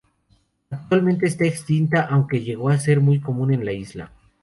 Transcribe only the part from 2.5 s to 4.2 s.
a ser muy común en la isla.